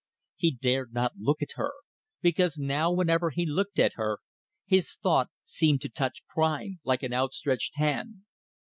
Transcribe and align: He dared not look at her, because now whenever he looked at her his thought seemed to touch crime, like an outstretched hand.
He 0.35 0.49
dared 0.49 0.93
not 0.93 1.19
look 1.19 1.43
at 1.43 1.51
her, 1.57 1.73
because 2.23 2.57
now 2.57 2.91
whenever 2.91 3.29
he 3.29 3.45
looked 3.45 3.77
at 3.77 3.93
her 3.97 4.17
his 4.65 4.95
thought 4.95 5.29
seemed 5.43 5.81
to 5.81 5.89
touch 5.89 6.23
crime, 6.27 6.79
like 6.83 7.03
an 7.03 7.13
outstretched 7.13 7.75
hand. 7.75 8.21